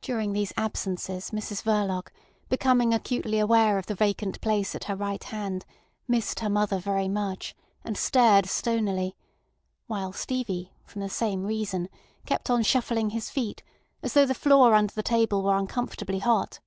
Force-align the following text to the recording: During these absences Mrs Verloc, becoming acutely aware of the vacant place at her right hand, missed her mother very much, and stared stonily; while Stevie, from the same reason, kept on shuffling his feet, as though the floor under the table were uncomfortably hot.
During 0.00 0.32
these 0.32 0.52
absences 0.56 1.30
Mrs 1.30 1.62
Verloc, 1.62 2.08
becoming 2.48 2.92
acutely 2.92 3.38
aware 3.38 3.78
of 3.78 3.86
the 3.86 3.94
vacant 3.94 4.40
place 4.40 4.74
at 4.74 4.82
her 4.86 4.96
right 4.96 5.22
hand, 5.22 5.64
missed 6.08 6.40
her 6.40 6.50
mother 6.50 6.80
very 6.80 7.06
much, 7.08 7.54
and 7.84 7.96
stared 7.96 8.46
stonily; 8.46 9.14
while 9.86 10.12
Stevie, 10.12 10.72
from 10.84 11.00
the 11.00 11.08
same 11.08 11.44
reason, 11.44 11.88
kept 12.26 12.50
on 12.50 12.64
shuffling 12.64 13.10
his 13.10 13.30
feet, 13.30 13.62
as 14.02 14.14
though 14.14 14.26
the 14.26 14.34
floor 14.34 14.74
under 14.74 14.94
the 14.94 15.00
table 15.00 15.44
were 15.44 15.56
uncomfortably 15.56 16.18
hot. 16.18 16.58